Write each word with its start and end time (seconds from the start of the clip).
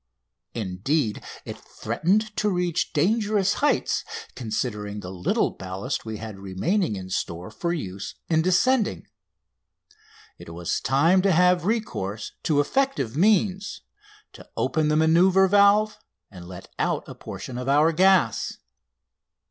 Indeed, 0.55 1.21
it 1.45 1.59
threatened 1.59 2.35
to 2.37 2.49
reach 2.49 2.91
dangerous 2.91 3.53
heights, 3.61 4.03
considering 4.33 5.01
the 5.01 5.11
little 5.11 5.51
ballast 5.51 6.05
we 6.05 6.17
had 6.17 6.39
remaining 6.39 6.95
in 6.95 7.11
store 7.11 7.51
for 7.51 7.71
use 7.71 8.15
in 8.27 8.41
descending. 8.41 9.05
It 10.39 10.55
was 10.55 10.79
time 10.81 11.21
to 11.21 11.31
have 11.31 11.65
recourse 11.67 12.31
to 12.45 12.59
effective 12.59 13.15
means, 13.15 13.81
to 14.33 14.49
open 14.57 14.87
the 14.87 14.95
manoeuvre 14.97 15.47
valve 15.47 15.99
and 16.31 16.47
let 16.47 16.73
out 16.79 17.03
a 17.07 17.13
portion 17.13 17.59
of 17.59 17.69
our 17.69 17.91
gas. 17.91 18.57